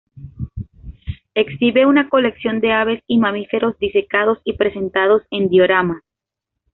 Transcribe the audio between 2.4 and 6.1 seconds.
de aves y mamíferos disecados y presentados en dioramas.